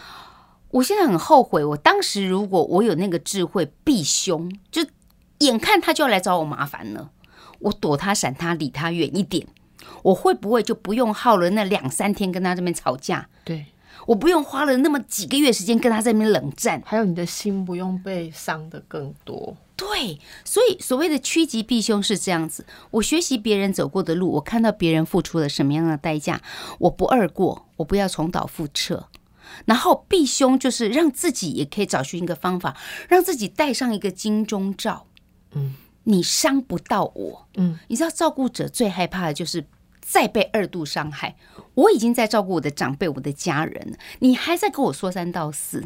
[0.71, 4.85] 我现在很后悔，我当时如果我有那个智慧避凶，就
[5.39, 7.11] 眼看他就要来找我麻烦了，
[7.59, 9.47] 我躲他闪他离他远一点，
[10.03, 13.29] 我会不会就不用耗了那两三天跟他这边吵架？
[13.45, 13.67] 对。
[14.07, 19.57] 我不用花了那么几个月时间跟他在那边冷战，还有你的心不用被伤的更多。
[19.77, 22.67] 对，所以所谓的趋吉避凶是这样子。
[22.91, 26.43] 我学习别人走过的路，我看到别人付出了什么样的代价，
[26.79, 29.09] 我不二过，我不要重蹈覆辙。
[29.65, 32.77] 然后避凶就是让自己也可以找寻一个方法，
[33.09, 35.07] 让自己戴上一个金钟罩。
[35.53, 37.47] 嗯，你伤不到我。
[37.57, 39.65] 嗯，你知道照顾者最害怕的就是。
[40.11, 41.37] 再被二度伤害，
[41.75, 45.85] 我已经在照顾我的长辈、我的家人了，你还在跟我说三道四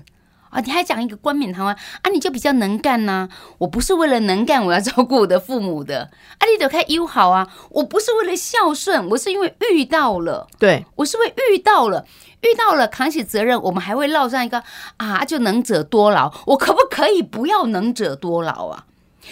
[0.48, 0.60] 啊？
[0.60, 2.08] 你还讲一个冠冕堂皇啊？
[2.10, 3.28] 你就比较能干呢？
[3.58, 6.10] 我不是为了能干，我要照顾我的父母的。
[6.38, 7.46] 啊，你得开优好啊！
[7.68, 12.06] 我不是为了孝顺，我是因为遇到了，对我是为遇到了，
[12.40, 14.62] 遇到了扛起责任，我们还会落上一个
[14.96, 16.32] 啊，就能者多劳。
[16.46, 18.86] 我可不可以不要能者多劳啊？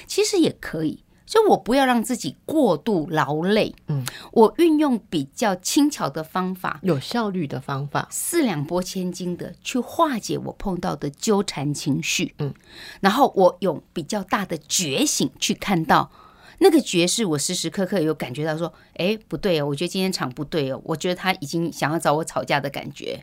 [0.06, 1.02] 其实也可以。
[1.32, 12.52] 就我不要让自己过度劳累，嗯，我运用比较轻巧的方法，有效率的方法，四两拨千斤的去化解我碰到的纠缠情绪，嗯，
[13.00, 16.12] 然后我用比较大的觉醒去看到
[16.58, 23.22] 那个觉是我时时刻刻有感觉到说，哎，不对哦，我觉得今天场不对哦，我觉得他已经想要找我吵架的感觉，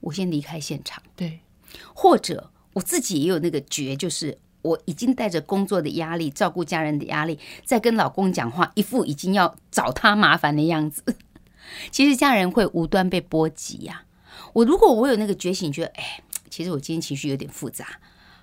[0.00, 1.40] 我先离开现场，对，
[1.94, 4.36] 或者我自己也有那个觉，就是。
[4.62, 11.02] 我已经带着工作的压力、照顾家人的压力，在跟老公讲话，一副已经要找他麻烦的样子。
[11.90, 14.04] 其实家人会无端被波及呀。
[14.52, 17.86] 我如果我有那个觉醒，觉得哎，其实我今天情绪有点复杂，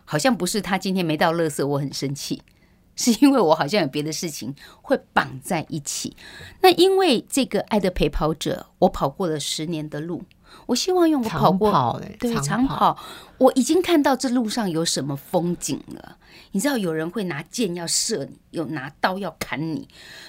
[0.06, 2.42] 好像不是他今天没到乐色，我很生气，
[2.96, 6.16] 是因为我好像有别的事情会绑在一起。
[6.62, 10.24] 那因为这个爱的陪跑者，我跑过了十年的路。
[10.66, 12.98] 我希望用我跑过，对长跑，
[13.38, 16.18] 我已经看到这路上有什么风景了。
[16.52, 19.88] 你知道有人会拿剑要射你，有拿刀要砍你，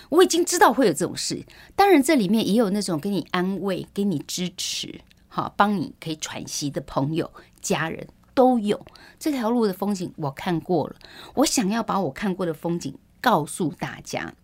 [0.08, 1.44] 我已经知道会有这种事。
[1.74, 7.30] 当然，这里面也有那种给你安慰、给你支持、好帮你可以喘息的朋友、
[7.60, 8.84] 家人都有。
[9.18, 10.96] 这条路的风景我看过了，
[11.34, 14.34] 我想要把我看过的风景告诉大家。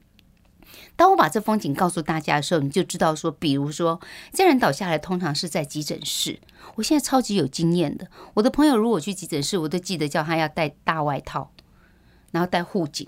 [0.96, 4.00] 当我把这风景告诉大家的时候，你就知道说，比如说，
[4.32, 6.40] 这人倒下来，通常是在急诊室。
[6.74, 11.52] 我现在超级有经验的，我的朋友如果去急诊室，我都记得叫他要带大外套，
[12.32, 13.06] 然后带护颈。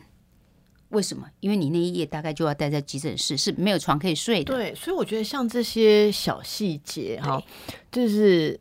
[0.91, 1.27] 为什么？
[1.41, 4.55] 因为你那一夜大概就要待在急诊室，是没有床可以睡的。
[4.55, 7.43] 对，所以我觉得像这些小细节哈，
[7.93, 8.59] 就是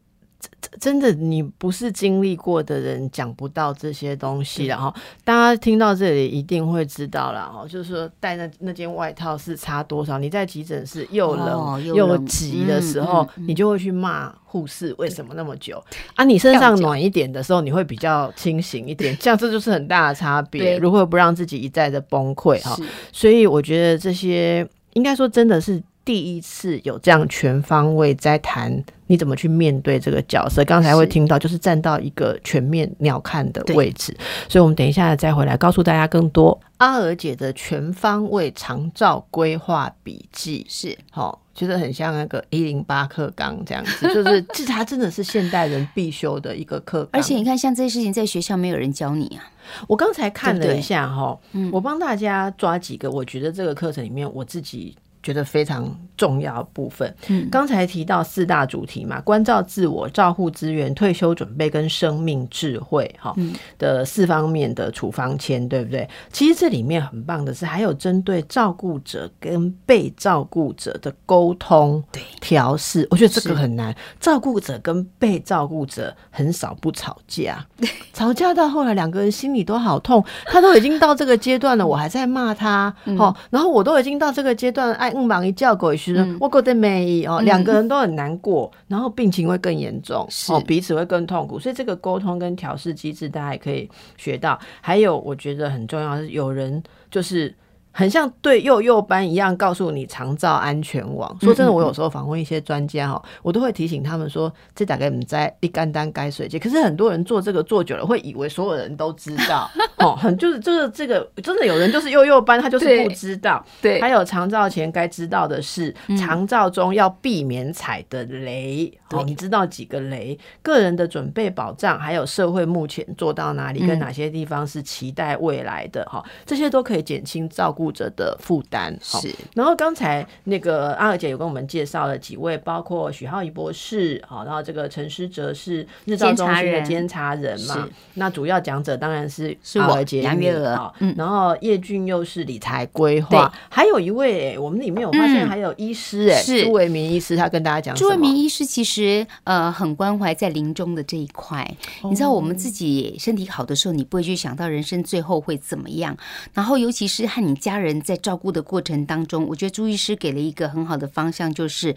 [0.79, 4.65] 真的，你不是经历过的人讲不到这些东西。
[4.65, 10.19] 然后大家听到这里一定会知道了哈，就是说带那那件外套是差多少。
[10.19, 15.83] 你在急诊室又冷又急的时候，你就会去骂护士为什么那么久
[16.15, 16.23] 啊？
[16.23, 19.15] 你身上暖一点的时候，你会比较清醒一点。
[19.19, 20.77] 这样这就是很大的差别。
[20.77, 22.77] 如何不让自己一再的崩溃哈？
[23.11, 25.81] 所以我觉得这些应该说真的是。
[26.07, 34.15] 第一次有这样全方位在谈你怎么去面对这个角色，刚才会听到就是站到一个全面鸟瞰的位置，
[34.47, 40.65] 所以我们等一下再回来告诉大家更多阿娥姐的全方位长照规划笔记。
[40.69, 40.97] 是。
[41.11, 49.43] 好，觉得很像那个一零八课纲这样子， 就是这它真的是现代人必修的一个课，而且你看像这些事情在学校没有人教你啊，
[49.89, 51.37] 我刚才看了一下哈，
[51.73, 54.95] 我帮大家抓几个，我觉得这个课程里面我自己。
[55.27, 57.13] 觉得非常重要部分。
[57.27, 63.35] 嗯，刚才提到四大主题嘛，关照自我、照护资源、退休准备跟生命智慧，哈
[63.77, 66.07] 的四方面的处方签，对不对？
[66.31, 73.05] 其实这里面很棒的是，还有针对照顾者跟被照顾者的沟通、对调试。
[73.11, 73.93] 我觉得这个很难。
[74.17, 77.65] 照顾者跟被照顾者很少不吵架，
[78.13, 80.23] 吵架到后来两个人心里都好痛。
[80.45, 85.13] 他都已经到这个阶段了，我还在骂他，哦，然后我都已经到这个阶段，哎。
[85.25, 94.59] 忙一叫鬼时，我觉得没哦，两个人都很难过，然后病情会更严重，哦，彼此会更痛苦，所以这个沟通跟调试机制，大家也可以学到。
[94.81, 97.53] 还有，我觉得很重要是有人就是。
[97.97, 101.35] 很像对幼幼班一样，告诉你长照安全网。
[101.41, 106.59] 说真的，我有时候访问一些专家哈，我都会提醒他们说，这大概你在一干单该水节。
[106.59, 113.65] 可是很多人做这个做久了，会以为所有人都知道哦， 很就是就是这个真的有人就是幼幼班，他就是不知道。
[113.81, 118.95] 对，还有长照前该知道的是，长照中要避免踩的雷。
[119.11, 120.39] 哦，你知道几个雷？
[120.61, 126.23] 个人的准备保障，还有社会目前做到哪里，跟哪些地方是期待未来的哈？
[126.45, 127.87] 这些都可以减轻照顾。
[127.97, 148.96] 者的负担是，然后刚才那个阿尔姐有跟我们介绍了几位，包括许浩仪博士，好，然后这个陈诗哲是日照中心的监察人嘛，那主要讲者当然是是我杨月娥，嗯，然后叶俊又是理财规划，还有一位，我们里面有发现还有医师，哎，朱伟明医师，他跟大家讲，朱伟明医师其实
[149.45, 156.17] 呃很关怀在临终的这一块，你知道我们自己身体好的时候，你不会去想到人生最后会怎么样，
[156.53, 157.77] 然后尤其是和你家。
[157.77, 161.95] 人在照顾的过程当中，我觉得朱医师给了一个很好的方向，就是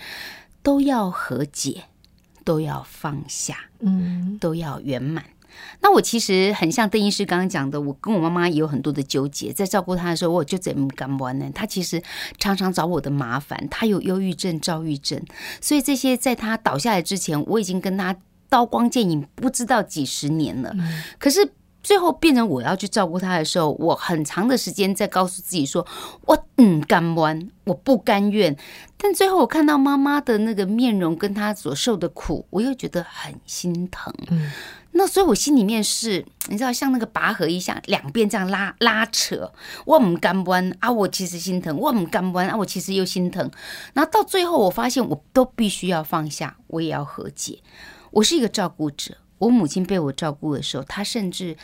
[0.62, 1.84] 都要和解，
[2.44, 5.24] 都要放下，嗯，都要圆满。
[5.80, 11.50] 那我其实很像邓医师刚刚讲的，我跟我妈妈也有很多的纠结，在照顾她的时候，我就怎么敢玩呢？
[11.54, 12.02] 她其实
[12.38, 15.22] 常常找我的麻烦，她有忧郁症、躁郁症，
[15.60, 18.16] 所以这些在她倒下来之前，我已经跟她
[18.48, 20.74] 刀光剑影不知道几十年了，
[21.18, 21.52] 可是。
[21.82, 25.86] 最后变成我要去照顾他的时候，我很长的时间在告诉自己说
[26.28, 28.54] ：“我嗯甘弯，我不甘愿。”
[29.00, 34.12] 但最后我看到妈妈的那个面容，跟她所受的苦，我又觉得很心疼。
[34.30, 34.50] 嗯，
[34.92, 39.52] 那所以我心里面是，你知道，像那个拔河一样，两边这样拉拉扯。
[39.86, 43.50] 我唔甘弯啊，我其实心疼；我唔甘弯啊，我其实又心疼。
[43.94, 47.62] 然后到最后，我发现我都必须要放下，我也要和解。
[48.10, 49.16] 我是一个照顾者。
[49.38, 51.56] 我母亲被我照顾的时候，她甚至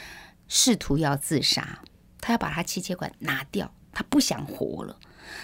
[0.48, 1.80] 试图要自杀，
[2.20, 4.96] 她要把她气切管拿掉，她不想活了。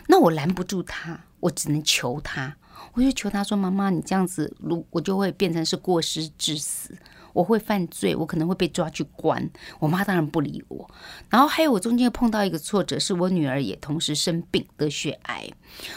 [0.07, 2.57] 那我拦不住她，我只能求她，
[2.95, 6.97] 我就求她说：“妈妈，你这样子，如我就会变成是过失致死，
[7.33, 10.91] 我会犯罪，我可能会被抓去关。”我妈当然不理我。
[11.29, 15.49] 然后还有我中间碰到一个挫折，是我女儿也同时生病得血癌，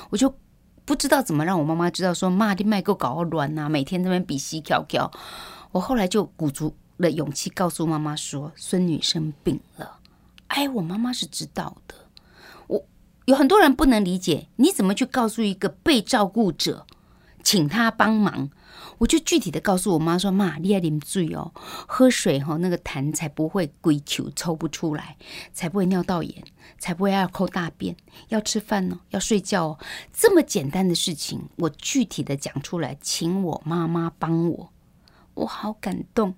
[0.09, 0.33] 我就
[0.85, 5.11] 不知道怎么让我妈妈知道说：“妈，你麦够搞乱呐，每天那边比西跳跳。”
[5.71, 9.99] 我后来就鼓足了勇气，告诉妈妈说：“孙女生病了。”
[10.47, 11.95] 哎，我妈妈是知道的。
[12.67, 12.85] 我
[13.25, 16.85] 有很多人不能理解，你怎么去告诉一个被照顾者，
[17.43, 18.49] 请他帮忙？
[18.97, 25.17] 我就具体的告诉我妈说：“妈，你要啉水哦，喝水哈，那个痰才不会鬼球抽不出来，
[25.53, 26.43] 才不会尿道炎，
[26.79, 27.95] 才不会要抠大便。
[28.29, 29.79] 要吃饭呢，要睡觉哦，
[30.13, 34.69] 这么简单的事情，我具体的讲出来，请我妈妈帮我。”
[35.36, 36.34] 我好感动，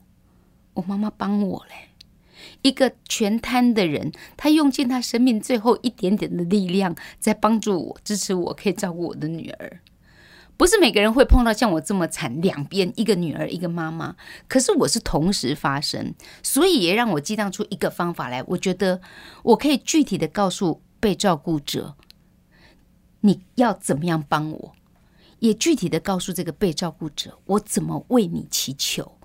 [0.73, 1.89] 我妈妈帮我嘞，
[2.63, 9.81] 一个全瘫的人，他用尽他生命最后一点点的力量，在帮助我、支持我，可以照顾我的女儿。
[10.57, 14.15] 不是每个人会碰到像我这么惨，两边一个女儿，一个妈妈。
[14.47, 18.43] 可是我是同时发生，所以也让我激荡出一个方法来。
[18.47, 18.99] 我觉得
[19.43, 21.95] 我可以具体的告诉被照顾者，
[23.21, 24.73] 你要怎么样帮我。
[25.39, 29.16] 也具体的告诉这个被照顾者，我怎么为你祈求。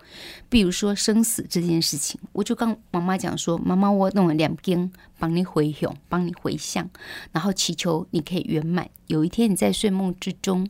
[0.49, 6.89] 比如说生死这件事情，我就跟妈妈讲说：“妈妈，我弄了两根，帮你回向，帮你回向，
[7.33, 8.89] 然后祈求你可以圆满。
[9.07, 10.69] 有一天你在睡梦之中，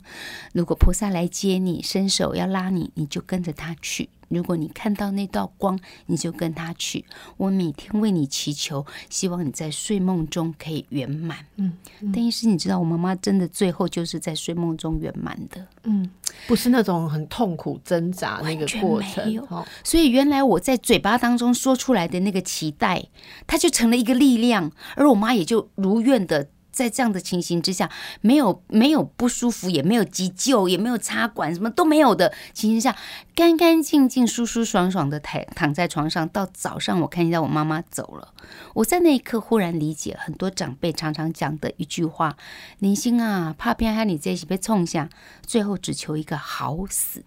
[0.52, 7.04] 如果菩萨来接你，伸手要拉你，你就跟着他去。”如果你看到那道光，你就跟他去。
[7.36, 11.38] 我每天为你祈求，希望你在睡梦中可以圆满。
[11.56, 11.72] 嗯，
[12.14, 15.66] 但是你知道，我妈妈真的最后就是在睡梦中圆满的。
[15.84, 16.10] 嗯，
[16.46, 19.46] 不是那种很痛苦挣扎那个过程。
[19.84, 23.04] 所以原来我在嘴巴当中说出来的那个期待，
[23.46, 26.48] 它就成了一个力量，而我妈也就如愿的。
[26.72, 27.90] 在这样的情形之下，
[28.22, 32.96] 没有没有不舒服，也没有急救，也没有插管，什么都没有的情形下，
[33.34, 36.28] 干干净净、舒舒爽爽的躺躺在床上。
[36.30, 38.32] 到早上，我看见我妈妈走了，
[38.74, 42.36] 我在那一刻忽然理解很多长辈常常讲的一句话
[42.80, 45.10] ：“林星啊，怕偏害你这些被冲下，
[45.44, 47.24] 最后只求一个好死。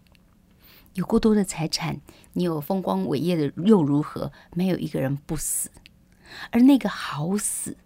[0.95, 1.99] 有过多的财产，
[2.33, 4.31] 你有风光伟业的又如何？
[4.55, 5.69] 没有一个人不死，
[6.49, 7.77] 而那个好死。”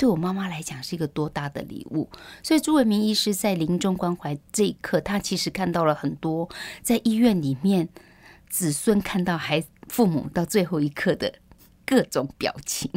[0.00, 2.08] 对我妈妈来讲是一个多大的礼物，
[2.42, 6.48] 所以朱伟明医师在临终关怀这一刻，他其实看到了很多
[6.80, 7.86] 在医院里面
[8.48, 11.34] 子孙看到孩父母到最后一刻的
[11.84, 12.90] 各种表情。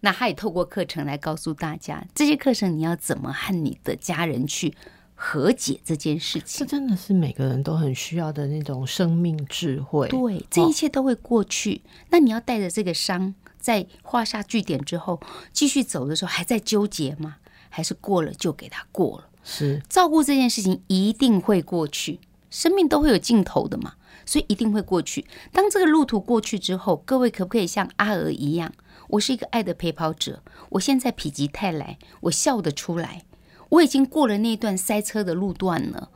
[0.00, 4.74] 那他也透过课程来告诉大家，这些课程你要怎么和你的家人去
[5.14, 6.64] 和解这件事情。
[6.64, 10.08] 这真的是每个人都很需要的那种生命智慧。
[10.08, 11.82] 对，这一切都会过去。
[12.08, 13.34] 那你要带着这个伤。
[13.66, 15.20] 在画下句点之后，
[15.52, 17.38] 继续走的时候还在纠结吗？
[17.68, 19.24] 还是过了就给他过了？
[19.42, 23.94] 是照顾这件事情一定会过去，生命都会有尽头的嘛，
[24.24, 25.26] 所以一定会过去。
[25.50, 28.72] 当这个路途过去之后，各位可不可以像阿娥一样？
[29.08, 33.24] 我是一个爱的陪跑者，我现在否极泰来，我笑得出来。
[33.70, 36.10] 我已经过了那段塞车的路段了，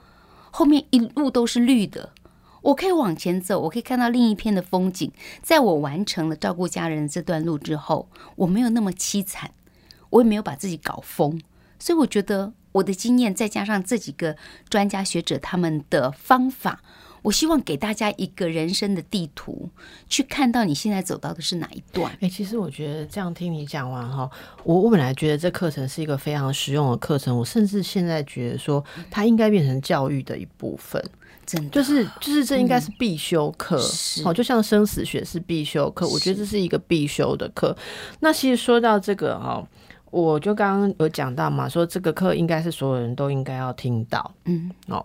[0.52, 2.12] 后面一路都是绿的。
[2.62, 5.10] 我可以往前走，我可以看到另一片的风景。
[5.42, 9.50] 在我完成了照顾家人这段路之后，我没有那么凄惨，
[10.10, 11.40] 我也没有把自己搞疯。
[11.78, 14.36] 所以我觉得我的经验，再加上这几个
[14.68, 16.82] 专家学者他们的方法，
[17.22, 19.68] 我希望给大家一个人生的地图，
[20.08, 22.16] 去看到你现在走到的是哪一段。
[22.20, 24.30] 哎，其实我觉得这样听你讲完哈，
[24.64, 31.02] 我我本来觉得这课程是一个非常实用的课程，我甚至现在觉得说它应该变成教育的一部分。
[31.46, 31.70] 真的。
[31.70, 33.80] 就是就是这应该是必修课，
[34.22, 37.76] 好，就像生死学是必修课，我觉得这是一个必修的课。
[38.20, 39.66] 那其实说到这个哈，
[40.10, 45.04] 我就刚刚有讲到嘛，说这个课应该是所有人都应该要听到，嗯，哦，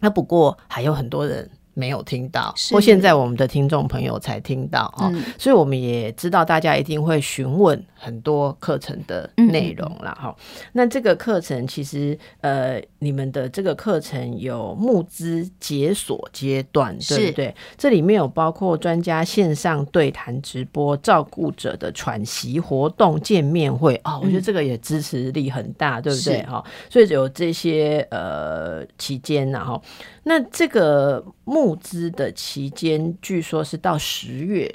[0.00, 1.50] 那不过还有很多人。
[1.74, 10.34] 没有听到，或现在我们的听众朋友才听到啊，所以我们也知道大家一定会询问很多课程的内容了哈。
[10.72, 17.54] 那这个课程其实呃，你们的这个课程有募资解锁阶段，对不对？
[17.76, 26.42] 这里面有包括专家线上对谈直播、照顾者的喘息活动、见面会哦，我觉得这个也支持力很大，对不对？
[26.44, 29.82] 哈，所以有这些呃期间然后。
[30.26, 34.70] 那这个募募资的期间，据说是到十月。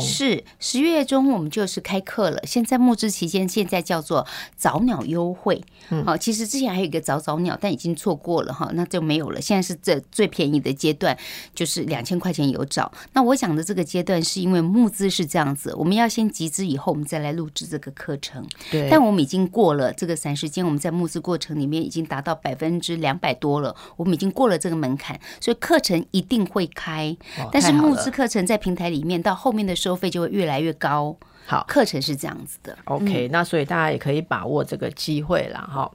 [0.00, 2.40] 是十月中我们就是开课了。
[2.44, 4.26] 现在募资期间，现在叫做
[4.56, 5.62] 早鸟优惠。
[6.04, 9.40] 好，其实之前还有一个早早鸟，但已经错过了哈，那就没有了。
[9.40, 11.16] 现在是这最便宜的阶段，
[11.54, 12.92] 就是两千块钱有找。
[13.12, 18.44] 那我讲的这个阶段，是因为募资是这样子，我们要先集资，以后我们再来录制这个课程。
[18.70, 27.16] 对，但我们已经过了这个散时间，我们在募资过程里面已经达到百分之两百多了，我们已经过了这个门槛，所以课程一定会开。
[27.50, 29.77] 但是募资课程在平台里面到后面的。
[29.78, 31.16] 收费就会越来越高。
[31.46, 32.76] 好，课程是这样子的。
[32.84, 35.90] OK，那所以大家也可以把握这个机会了哈。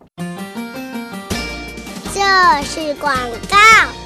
[2.11, 3.15] 这是广
[3.49, 4.02] 告。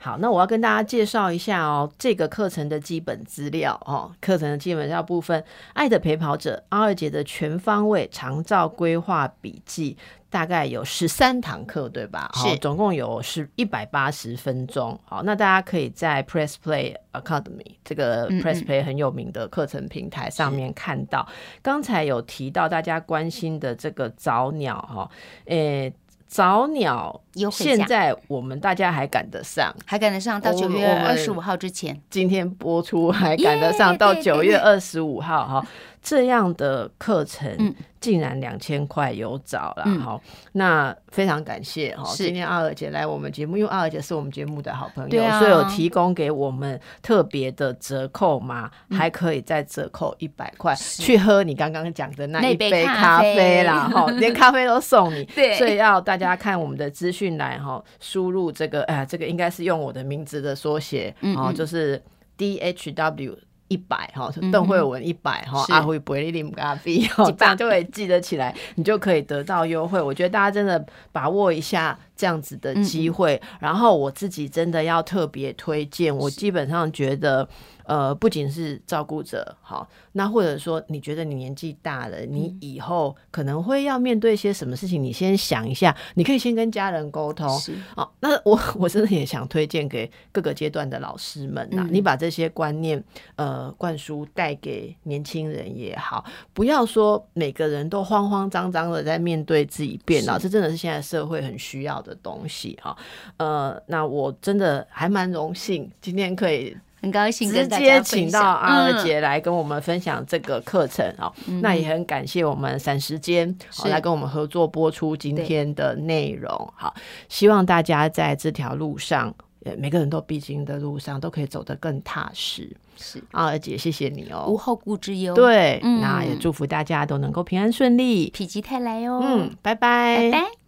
[0.00, 4.10] 好，那我要跟大家介绍一下哦，这个课程的基本资料哦。
[4.20, 5.42] 课程的基本资料部分，
[5.72, 9.96] 《爱的陪跑者》阿二姐的全方位长照规划笔记。
[10.30, 12.30] 大概有十三堂课，对吧？
[12.34, 15.00] 是，总共有是一百八十分钟。
[15.06, 21.26] 好，那大家可以在 Press Play Academy 这个 Press Play 很有名的课程平台上面看到。
[21.62, 25.10] 刚才有提到大家关心的这个早鸟哈，
[25.46, 25.90] 诶。
[26.28, 27.20] 早鸟，
[27.50, 31.98] 现在我们大家还赶得上，还赶得上到九月二十五号之前。
[32.10, 35.66] 今天播出还赶得上到九月二十五号哈。
[36.02, 37.74] 这样的课程嗯。
[38.00, 40.00] 竟然两千块有找了嗯。
[40.00, 40.20] 哈、
[40.52, 45.40] 那非常感谢哈，今天阿尔姐来我们节目，因为阿尔姐是我们节目的好朋友，啊。
[45.40, 55.58] 所以有提供给我们特别的折扣码，还可以再折扣一百块去喝你刚刚讲的那一杯咖啡啦哈，连咖啡都送你， 对。
[55.58, 61.54] 所以要大家看我们的资讯栏哈，输入这个哎，这个应该是用我的名字的缩写哦，嗯嗯。
[61.54, 62.00] 就是
[62.36, 63.36] D H W。
[63.68, 70.00] 一百哈，嗯邓慧文一百哈，阿辉不利林咖啡哈， 这样就可以记得起来，你就可以得到优惠。
[70.00, 77.48] 我觉得大家真的把握一下这样子的机会，然后我自己真的要特别推荐，我基本上觉得。
[77.88, 87.72] 呃，不仅是照顾者，好，那或者说你觉得你年纪大了，你以后可能会要面对一些什么事情，你先想一下，你可以先跟家人沟通，是。
[87.96, 91.88] 好，那我我真的也想推荐给各个阶段的老师们呐、嗯。
[91.90, 93.02] 你把这些观念
[93.36, 102.96] 呃灌输带给年轻人也好，不要说每个人都慌慌张张的在面对自己变老，这真的是现在社会很需要的东西哈。
[103.36, 111.32] 呃，那我真的还蛮荣幸今天可以很高兴直接请到阿尔嗯姐来跟我们分享这个课程哦。
[111.62, 116.50] 那也很感谢我们散时间好来跟我们合作播出今天的内容。
[116.74, 116.92] 好，
[117.28, 119.32] 希望大家在这条路上，
[119.64, 122.76] 呃，每个人都必经的路上，都可以走得更踏实。
[123.00, 124.58] 是阿尔姐，谢谢你哦无哦。
[124.58, 128.32] 后顾之忧，，对，嗯那也祝福大家都能够平安顺利。
[128.36, 130.58] 否极泰来哦，嗯，拜拜，拜拜。